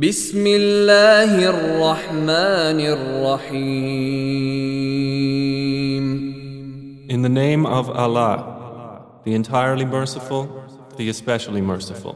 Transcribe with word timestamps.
بسم 0.00 0.46
الله 0.46 1.50
الرحمن 1.50 2.80
الرحيم 2.80 4.28
In 7.10 7.22
the 7.22 7.28
name 7.28 7.66
of 7.66 7.90
Allah, 7.90 9.02
the 9.24 9.34
entirely 9.34 9.84
merciful, 9.84 10.46
the 10.96 11.08
especially 11.08 11.60
merciful. 11.60 12.14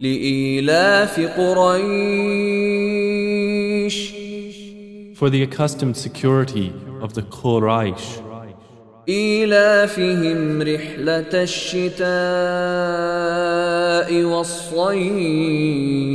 لإيلاف 0.00 1.20
قريش 1.20 1.76
For 5.14 5.30
the 5.30 5.44
accustomed 5.44 5.96
security 5.96 6.72
of 7.00 7.14
the 7.14 7.22
Quraysh, 7.22 8.20
إيلافهم 9.08 10.62
رحلة 10.62 11.42
الشتاء 11.42 12.06
والصيف 14.24 16.14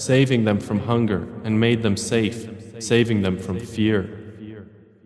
saving 0.00 0.44
them 0.44 0.58
from 0.58 0.78
hunger, 0.80 1.28
and 1.44 1.60
made 1.60 1.82
them 1.82 1.96
safe, 1.96 2.48
saving 2.82 3.20
them 3.20 3.38
from 3.38 3.60
fear. 3.60 4.29